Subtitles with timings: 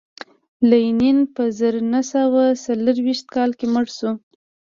[0.69, 4.11] لینین په زر نه سوه څلرویشت کال کې مړ شو